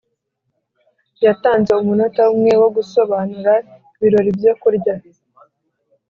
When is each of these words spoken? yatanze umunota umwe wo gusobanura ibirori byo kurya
yatanze 1.25 1.69
umunota 1.81 2.23
umwe 2.33 2.53
wo 2.61 2.69
gusobanura 2.75 3.53
ibirori 3.97 4.31
byo 4.37 4.53
kurya 4.61 4.95